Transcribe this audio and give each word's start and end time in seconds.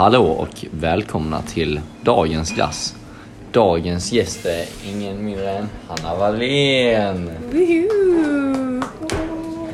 Hallå 0.00 0.26
och 0.26 0.64
välkomna 0.70 1.42
till 1.42 1.80
dagens 2.02 2.52
glass. 2.52 2.94
Dagens 3.52 4.12
gäst 4.12 4.46
är 4.46 4.66
ingen 4.86 5.24
mindre 5.24 5.50
än 5.50 5.68
Hanna 5.88 6.14
Wallén. 6.18 7.30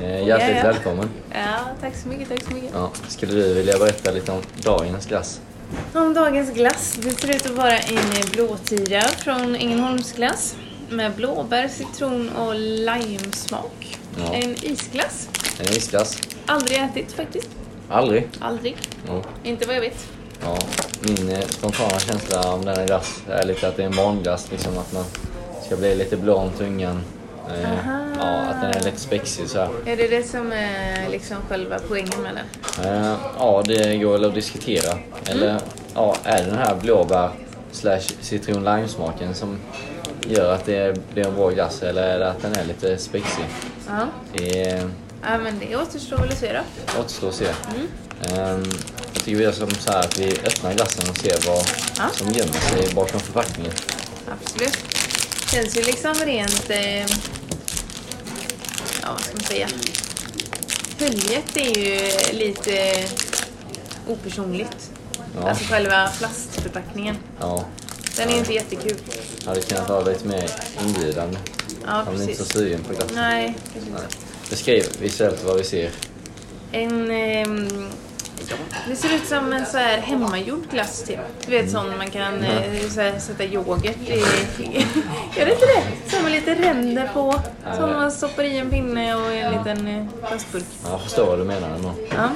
Eh, 0.03 0.27
Hjärtligt 0.27 0.57
ja. 0.57 0.63
välkommen. 0.63 1.09
Ja, 1.33 1.59
tack 1.81 1.97
så 1.97 2.09
mycket, 2.09 2.29
tack 2.29 2.43
så 2.43 2.55
mycket. 2.55 2.71
Ja, 2.75 2.91
skulle 3.09 3.33
du 3.33 3.55
vilja 3.55 3.79
berätta 3.79 4.11
lite 4.13 4.33
om 4.33 4.41
dagens 4.63 5.07
glass? 5.07 5.41
Om 5.95 6.15
dagens 6.15 6.55
glass. 6.55 6.99
Det 7.03 7.11
ser 7.11 7.37
ut 7.37 7.47
att 7.47 7.57
vara 7.57 7.79
en 7.79 8.31
blåtira 8.33 9.01
från 9.01 9.57
Ängelholms 9.57 10.13
glass 10.13 10.57
med 10.91 11.13
blåbär, 11.13 11.69
citron 11.69 12.31
och 12.31 12.55
limesmak. 12.55 13.99
Ja. 14.19 14.35
En 14.35 14.57
isglass. 14.63 15.29
En 15.59 15.67
isglass? 15.67 16.21
Aldrig 16.47 16.79
ätit 16.79 17.13
faktiskt. 17.13 17.49
Aldrig? 17.89 18.29
Aldrig. 18.41 18.77
Ja. 19.07 19.23
Inte 19.43 19.67
vad 19.67 19.77
jag 19.77 19.81
vet. 19.81 20.16
Ja. 20.43 20.59
Min 21.01 21.29
eh, 21.29 21.41
spontana 21.49 21.99
känsla 21.99 22.53
om 22.53 22.65
denna 22.65 22.85
glass 22.87 23.21
är 23.29 23.47
lite 23.47 23.69
att 23.69 23.77
det 23.77 23.83
är 23.83 23.87
en 23.87 23.97
barnglass. 23.97 24.51
Liksom 24.51 24.79
att 24.79 24.93
man 24.93 25.05
ska 25.67 25.77
bli 25.77 25.95
lite 25.95 26.17
blå 26.17 26.35
om 26.35 26.51
tungan. 26.51 27.01
Eh, 27.49 27.71
Aha. 27.73 28.01
ja, 28.21 28.25
att 28.41 28.61
den 28.61 28.71
är 28.71 28.85
lite 28.85 29.01
spexig 29.01 29.49
så 29.49 29.59
här. 29.59 29.69
Är 29.87 29.97
det 29.97 30.09
det 30.09 30.23
som 30.23 30.53
är 30.53 31.09
liksom 31.11 31.37
själva 31.49 31.77
poängen 31.89 32.23
med 32.23 32.33
den? 32.35 32.87
Eh, 32.87 33.15
ja, 33.39 33.63
det 33.67 33.97
går 33.97 34.13
väl 34.13 34.25
att 34.25 34.35
diskutera. 34.35 34.99
Eller 35.27 35.61
ja, 35.95 36.17
är 36.25 36.39
det 36.45 36.51
den 36.51 36.59
här 36.59 36.75
blåbär 36.75 37.31
slash 37.73 38.01
citron 38.21 38.65
lime-smaken 38.65 39.35
som 39.35 39.59
gör 40.29 40.55
att 40.55 40.65
det 40.67 40.99
blir 41.15 41.27
en 41.27 41.35
bra 41.35 41.51
glass 41.51 41.83
eller 41.83 42.03
är 42.03 42.19
det 42.19 42.31
att 42.31 42.43
den 42.43 42.53
är 42.57 42.65
lite 42.65 42.99
spexig? 42.99 43.45
Ja. 43.89 44.07
Det 44.33 44.83
Ja, 45.23 45.39
men 45.39 45.59
det 45.59 45.77
återstår 45.77 46.17
väl 46.17 46.29
att 46.29 46.39
se 46.39 46.53
då. 46.53 47.01
återstår 47.01 47.29
att 47.29 47.35
se. 47.35 47.47
Ehm, 47.47 48.65
jag 49.15 49.16
tycker 49.27 49.39
vi 49.39 49.45
gör 49.45 49.53
som 49.53 49.71
så 49.71 49.93
här 49.93 50.01
att 50.01 50.19
vi 50.19 50.39
öppnar 50.45 50.75
glassen 50.75 51.11
och 51.11 51.17
ser 51.17 51.47
vad 51.47 51.67
Ja. 51.99 52.05
som 52.13 52.33
gömmer 52.33 52.53
sig 52.61 52.95
bakom 52.95 53.21
förpackningen. 53.21 53.73
Absolut. 54.43 54.79
Känns 55.53 55.77
ju 55.77 55.83
liksom 55.83 56.15
rent... 56.15 56.71
Eh, 56.71 56.99
ja, 57.01 57.07
vad 59.03 59.21
ska 59.21 59.33
man 59.33 59.43
säga? 59.43 59.69
Höljet 61.01 61.57
är 61.57 61.79
ju 61.79 62.01
lite 62.39 63.05
opersonligt. 64.09 64.91
Ja. 65.41 65.49
Alltså 65.49 65.65
själva 65.65 66.09
plastförpackningen. 66.19 67.17
Ja, 67.41 67.65
Den 68.17 68.29
är 68.29 68.33
ju 68.33 68.39
inte 68.39 68.53
jättekul. 68.55 68.97
hade 69.47 69.61
kunnat 69.61 69.89
vara 69.89 70.05
lite 70.05 70.27
mer 70.27 70.51
inbjudande. 70.87 71.39
Ja, 71.87 72.05
Man 72.05 72.15
blir 72.15 72.23
inte 72.23 72.35
så 72.35 72.43
precis. 72.45 72.53
sugen 72.59 72.85
på 72.85 72.93
glass. 72.95 73.11
Nej, 73.15 73.57
kanske 73.73 73.91
Nej. 73.91 74.03
inte. 74.03 74.17
Beskriv 74.51 74.85
visuellt 75.01 75.45
vad 75.45 75.57
vi 75.57 75.65
ser. 75.65 75.91
En... 76.73 77.11
ehm, 77.11 77.89
det 78.89 78.97
ser 78.97 79.15
ut 79.15 79.27
som 79.27 79.53
en 79.53 79.67
så 79.67 79.77
här 79.79 79.99
hemmagjord 79.99 80.71
glass 80.71 81.03
typ. 81.03 81.19
Du 81.47 81.51
vet 81.51 81.71
sån 81.71 81.99
man 81.99 82.11
kan 82.11 82.43
eh, 82.45 82.89
så 82.89 83.01
här, 83.01 83.19
sätta 83.19 83.45
yoghurt 83.45 83.85
i. 83.85 84.11
Gör 85.37 85.47
det 85.47 85.53
inte 85.53 85.67
det? 85.67 86.11
Som 86.11 86.23
med 86.23 86.33
lite 86.33 86.55
ränder 86.55 87.11
på. 87.15 87.41
Som 87.77 87.91
man 87.91 88.13
stoppar 88.13 88.45
i 88.45 88.59
en 88.59 88.71
pinne 88.71 89.15
och 89.15 89.33
en 89.33 89.53
liten 89.53 89.87
eh, 89.87 90.07
plastburk. 90.29 90.65
Ja, 90.85 90.91
jag 90.91 91.01
förstår 91.03 91.27
vad 91.27 91.39
du 91.39 91.45
menar 91.45 91.69
ändå. 91.75 91.95
Ja. 92.17 92.29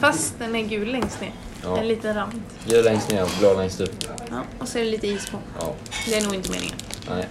Fast 0.00 0.34
den 0.38 0.56
är 0.56 0.62
gul 0.62 0.92
längst 0.92 1.20
ner. 1.20 1.32
Ja. 1.62 1.78
En 1.78 1.88
liten 1.88 2.14
rand. 2.14 2.42
Gul 2.66 2.84
längst 2.84 3.10
ner, 3.10 3.26
blå 3.38 3.54
längst 3.54 3.80
upp. 3.80 4.04
Ja. 4.30 4.42
Och 4.58 4.68
så 4.68 4.78
är 4.78 4.84
det 4.84 4.90
lite 4.90 5.06
is 5.06 5.30
på. 5.30 5.38
Ja, 5.60 5.74
Det 6.06 6.14
är 6.18 6.22
nog 6.24 6.34
inte 6.34 6.50
meningen. 6.50 6.74
nej. 7.10 7.28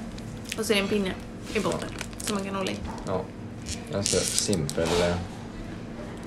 Och 0.57 0.65
så 0.65 0.73
är 0.73 0.75
det 0.75 0.81
en 0.81 0.87
pinne 0.87 1.11
i 1.53 1.59
botten. 1.59 1.89
Som 2.17 2.35
man 2.35 2.45
kan 2.45 2.55
hålla 2.55 2.71
i. 2.71 2.75
Ja, 3.07 3.21
ganska 3.91 4.17
simpel, 4.17 4.87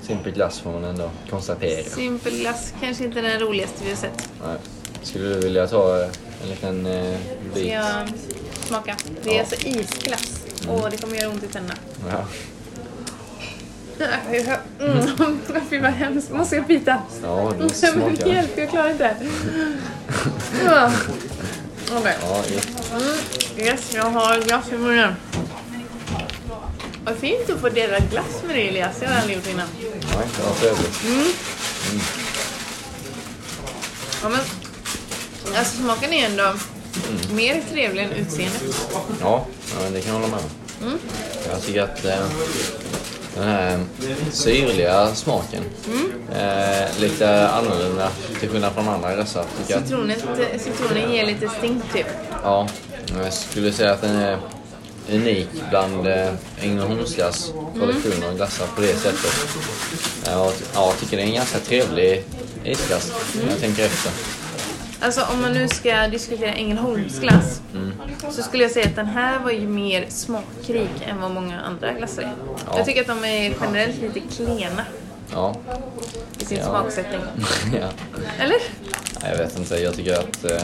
simpel 0.07 0.31
glass 0.33 0.59
får 0.59 0.71
man 0.71 0.83
ändå 0.83 1.11
konstatera. 1.29 1.83
Simpel 1.89 2.37
glass. 2.39 2.73
Kanske 2.81 3.03
inte 3.03 3.21
den 3.21 3.39
roligaste 3.39 3.83
vi 3.83 3.89
har 3.89 3.97
sett. 3.97 4.29
Nej. 4.47 4.57
Skulle 5.03 5.25
du 5.29 5.39
vilja 5.39 5.67
ta 5.67 5.99
eh, 6.01 6.07
en 6.43 6.49
liten 6.49 6.85
eh, 6.85 7.17
Ska 7.51 7.59
bit? 7.59 7.71
jag 7.73 7.85
smaka? 8.67 8.95
Det 9.23 9.29
är 9.29 9.33
Ja. 9.33 9.39
alltså 9.39 9.67
isglass. 9.67 10.41
Och 10.69 10.89
det 10.91 10.97
kommer 10.97 11.15
göra 11.17 11.29
ont 11.29 11.43
i 11.43 11.47
tänderna. 11.47 11.75
Ja. 12.11 12.25
Mm. 14.79 15.39
Fy 15.69 15.79
vad 15.79 15.91
hemskt. 15.91 16.31
Måste 16.31 16.55
jag 16.55 16.65
bita? 16.65 16.97
Ja, 17.23 17.51
du 17.53 17.59
Men 17.59 17.69
smakar. 17.69 18.27
hjälp, 18.27 18.51
jag 18.57 18.69
klarar 18.69 18.89
inte. 18.91 19.15
Okej. 21.91 22.13
Ja. 22.21 22.43
Mm. 22.91 23.03
Yes, 23.57 23.93
jag 23.95 24.03
har 24.03 24.41
glass 24.41 24.65
i 24.71 24.77
munnen. 24.77 25.13
Vad 27.05 27.15
fint 27.15 27.49
att 27.49 27.59
få 27.59 27.69
dela 27.69 27.99
glass 27.99 28.43
med 28.47 28.55
dig 28.55 28.67
Elias. 28.67 28.99
Det 28.99 29.05
har 29.05 29.13
jag 29.13 29.21
aldrig 29.21 29.37
gjort 29.37 29.47
innan. 29.47 29.67
Nej, 29.81 30.27
det 30.37 30.43
var 30.43 30.55
trevligt. 30.55 30.99
Ja, 34.23 34.29
men, 34.29 34.39
alltså 35.57 35.77
smaken 35.77 36.13
är 36.13 36.25
ändå 36.25 36.53
mer 37.31 37.61
trevlig 37.71 38.03
än 38.03 38.11
utseendet. 38.11 38.63
Ja, 39.21 39.45
det 39.93 40.01
kan 40.01 40.13
jag 40.13 40.19
hålla 40.19 40.35
med 40.35 40.39
om. 40.39 40.87
Mm. 40.87 40.99
Jag 41.49 41.61
tycker 41.61 41.81
att 41.81 42.05
eh, 42.05 42.25
den 43.35 43.47
här 43.47 43.79
syrliga 44.31 45.15
smaken 45.15 45.63
är 46.33 46.99
lite 46.99 47.49
annorlunda 47.49 48.09
till 48.39 48.49
skillnad 48.49 48.73
från 48.73 48.87
andra 48.87 49.15
jag. 49.15 49.81
Citronet, 49.83 50.25
citronen 50.57 51.11
ger 51.11 51.25
lite 51.25 51.49
stink 51.49 51.93
typ. 51.93 52.07
Ja, 52.43 52.67
jag 53.23 53.33
skulle 53.33 53.71
säga 53.71 53.91
att 53.93 54.01
den 54.01 54.15
är 54.15 54.39
unik 55.11 55.47
bland 55.69 56.07
eh, 56.07 56.33
Ängelholmsglass 56.61 57.51
kollektioner 57.79 58.27
av 58.27 58.35
glassar 58.35 58.67
på 58.75 58.81
det 58.81 58.95
sättet. 58.95 59.47
Ja, 60.25 60.51
jag 60.73 60.97
tycker 60.99 61.17
det 61.17 61.23
är 61.23 61.27
en 61.27 61.33
ganska 61.33 61.59
trevlig 61.59 62.23
isglass 62.63 63.11
när 63.35 63.49
jag 63.51 63.59
tänker 63.59 63.85
efter. 63.85 64.11
Alltså 64.99 65.21
om 65.33 65.41
man 65.41 65.51
nu 65.53 65.67
ska 65.67 66.07
diskutera 66.07 66.53
Ängelholmsglass 66.53 67.61
så 68.31 68.43
skulle 68.43 68.63
jag 68.63 68.71
säga 68.71 68.85
att 68.85 68.95
den 68.95 69.05
här 69.05 69.39
var 69.39 69.51
ju 69.51 69.67
mer 69.67 70.05
smakrik 70.09 70.89
än 71.07 71.21
vad 71.21 71.31
många 71.31 71.59
andra 71.61 71.93
glassar 71.93 72.21
är. 72.21 72.33
Ja. 72.71 72.77
Jag 72.77 72.85
tycker 72.85 73.01
att 73.01 73.07
de 73.07 73.23
är 73.25 73.53
generellt 73.61 74.01
lite 74.01 74.19
klena 74.35 74.81
Ja, 75.33 75.55
i 76.39 76.45
sin 76.45 76.57
Ja. 76.57 76.63
smaksättning. 76.65 77.19
ja. 77.81 77.87
Eller? 78.39 78.57
Nej, 79.21 79.31
jag 79.31 79.37
vet 79.37 79.57
inte. 79.59 79.75
Jag 79.77 79.95
tycker 79.95 80.13
att 80.19 80.43
eh, 80.51 80.63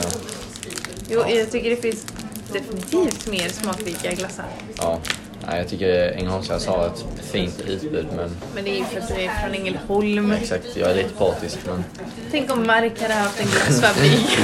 Jo, 1.09 1.23
jag 1.29 1.51
tycker 1.51 1.69
det 1.69 1.75
finns 1.81 2.05
definitivt 2.53 3.27
mer 3.27 3.49
smakrika 3.49 4.11
glassar. 4.11 4.45
ja, 4.77 4.99
nej, 5.47 5.57
jag 5.59 5.69
tycker 5.69 6.11
Ängelholmsglass 6.11 6.65
har 6.67 6.87
ett 6.87 7.05
fint 7.31 7.59
utbud 7.67 8.07
men 8.15 8.37
Men 8.55 8.63
det 8.63 8.69
är 8.69 8.77
ju 8.77 8.85
för 8.85 8.99
att 8.99 9.07
det 9.07 9.25
är 9.25 9.41
från 9.41 9.53
Ängelholm. 9.55 10.31
exakt, 10.31 10.65
jag 10.75 10.91
är 10.91 10.95
lite 10.95 11.09
partisk 11.09 11.57
men 11.65 11.83
Tänk 12.31 12.51
om 12.51 12.67
Mark 12.67 13.01
hade 13.01 13.13
haft 13.13 13.39
en 13.39 13.47
glassfabrik. 13.47 14.37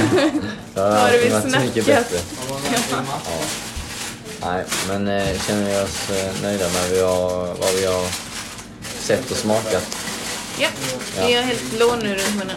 har 0.74 0.90
hade 0.90 1.18
vi 1.18 1.30
snackat? 1.30 1.74
bättre. 1.74 2.18
Ja. 2.90 3.02
Nej, 4.46 4.64
men 4.88 5.08
eh, 5.08 5.40
känner 5.46 5.64
vi 5.70 5.84
oss 5.86 6.10
eh, 6.10 6.42
nöjda 6.42 6.64
med 6.68 6.90
vi 6.90 7.00
har, 7.00 7.46
vad 7.46 7.74
vi 7.80 7.86
har 7.86 8.06
sett 9.00 9.30
och 9.30 9.36
smakat? 9.36 9.96
ja, 10.58 10.68
Ja. 11.16 11.22
jag 11.22 11.32
är 11.32 11.42
helt 11.42 11.72
blå 11.76 11.94
nu 12.02 12.08
runt 12.08 12.34
munnen. 12.38 12.56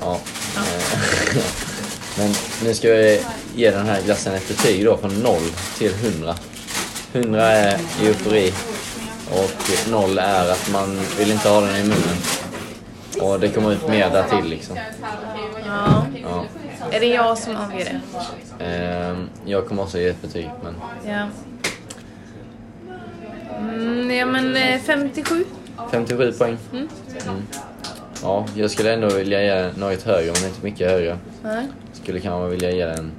Ja. 0.00 0.18
Eh, 0.56 1.42
Men 2.18 2.32
nu 2.64 2.74
ska 2.74 2.88
vi 2.88 3.20
ge 3.54 3.70
den 3.70 3.86
här 3.86 4.02
glassen 4.02 4.34
ett 4.34 4.48
betyg 4.48 4.84
då 4.84 4.96
från 4.96 5.14
0 5.14 5.36
till 5.78 5.92
100. 5.94 6.34
100 7.12 7.42
är 7.52 7.78
eufori 8.02 8.52
och 9.30 9.90
0 9.90 10.18
är 10.18 10.50
att 10.50 10.70
man 10.72 11.00
vill 11.18 11.30
inte 11.32 11.48
ha 11.48 11.60
den 11.60 11.76
i 11.76 11.82
munnen. 11.82 12.16
Och 13.20 13.40
det 13.40 13.48
kommer 13.48 13.72
ut 13.72 13.88
mer 13.88 14.10
där 14.10 14.22
till 14.22 14.50
liksom. 14.50 14.76
Ja. 15.66 16.06
Ja. 16.22 16.44
Är 16.90 17.00
det 17.00 17.06
jag 17.06 17.38
som 17.38 17.56
avgör 17.56 17.84
det? 17.84 18.64
Ehm, 18.64 19.28
Jag 19.46 19.68
kommer 19.68 19.82
också 19.82 19.98
ge 19.98 20.08
ett 20.08 20.22
betyg 20.22 20.50
men 20.62 20.74
Ja. 21.06 21.26
Mm, 23.58 24.10
ja 24.10 24.26
men 24.26 24.56
eh, 24.56 24.80
57. 24.80 25.44
57 25.90 26.32
poäng. 26.32 26.56
Mm. 26.72 26.88
Mm. 27.26 27.42
Ja, 28.24 28.46
jag 28.54 28.70
skulle 28.70 28.92
ändå 28.94 29.08
vilja 29.08 29.42
ge 29.42 29.54
den 29.54 29.72
något 29.76 30.02
högre 30.02 30.32
men 30.32 30.44
inte 30.48 30.62
mycket 30.64 30.90
högre. 30.90 31.18
Nej, 31.42 31.66
Skulle 31.92 32.20
kanske 32.20 32.48
vilja 32.50 32.70
ge 32.70 32.84
den 32.86 33.12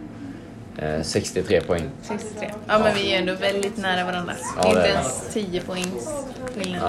eh, 0.77 1.01
63 1.01 1.61
poäng. 1.61 1.89
63. 2.01 2.51
Ja 2.67 2.79
men 2.79 2.95
vi 2.95 3.13
är 3.13 3.19
ändå 3.19 3.33
väldigt 3.33 3.77
nära 3.77 4.05
varandra. 4.05 4.33
Ja, 4.63 4.67
inte 4.69 4.87
ens 4.87 5.33
10 5.33 5.61
poängs 5.61 6.09
skillnad. 6.55 6.81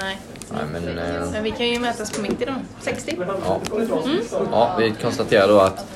Nej. 0.00 0.18
liksom. 0.36 0.56
Nej. 0.56 0.70
Nej, 0.72 0.82
men, 0.94 0.98
eh, 0.98 1.30
Men 1.32 1.42
vi 1.42 1.50
kan 1.50 1.68
ju 1.68 1.78
mötas 1.78 2.10
på 2.10 2.22
mitt 2.22 2.42
idag. 2.42 2.54
60. 2.80 3.16
Ja. 3.46 3.60
ja, 4.50 4.76
vi 4.78 4.94
konstaterar 5.02 5.48
då 5.48 5.60
att 5.60 5.86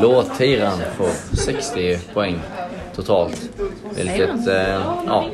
blåtiran 0.00 0.78
får 0.96 1.36
60 1.36 1.98
poäng 2.14 2.40
totalt. 2.96 3.50
Vilket 3.96 4.46
eh, 4.48 4.80
ja, 5.06 5.24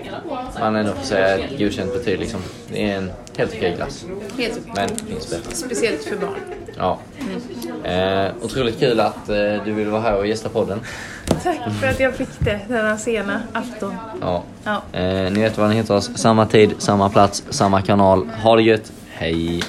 man 0.60 0.76
ändå 0.76 0.92
får 0.92 1.04
säga 1.04 1.28
är 1.28 1.38
ett 1.38 1.58
godkänt 1.58 1.92
betyg. 1.92 2.20
Liksom. 2.20 2.40
Det 2.72 2.90
är 2.90 2.96
en 2.96 3.10
helt 3.36 3.54
okej 3.56 3.74
glass. 3.76 4.06
Helt 4.38 4.60
okej. 4.62 4.72
Men 4.74 4.88
finns 4.88 5.30
bättre. 5.30 5.54
Speciellt 5.54 6.04
för 6.04 6.16
barn. 6.16 6.36
Ja. 6.76 6.98
Eh, 7.84 8.30
otroligt 8.42 8.78
kul 8.78 9.00
att 9.00 9.28
eh, 9.28 9.36
du 9.64 9.72
vill 9.72 9.88
vara 9.88 10.02
här 10.02 10.16
och 10.16 10.26
gästa 10.26 10.48
podden. 10.48 10.80
Tack 11.42 11.58
för 11.80 11.86
att 11.88 12.00
jag 12.00 12.14
fick 12.14 12.28
det 12.38 12.60
denna 12.68 12.98
sena 12.98 13.42
afton. 13.52 13.94
Ja. 14.20 14.42
Ja. 14.64 14.82
Eh, 14.92 15.32
ni 15.32 15.40
vet 15.40 15.58
vad 15.58 15.70
ni 15.70 15.76
hittar 15.76 15.96
oss. 15.96 16.10
Samma 16.14 16.46
tid, 16.46 16.74
samma 16.78 17.08
plats, 17.08 17.44
samma 17.50 17.82
kanal. 17.82 18.26
Ha 18.42 18.56
det 18.56 18.62
gött. 18.62 18.92
Hej! 19.08 19.62